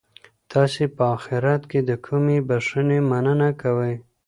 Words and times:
تاسي 0.51 0.85
په 0.95 1.03
اخیرت 1.17 1.61
کي 1.71 1.79
د 1.89 1.91
کومې 2.05 2.37
بښنې 2.47 2.99
مننه 3.09 3.49
کوئ؟ 3.61 3.95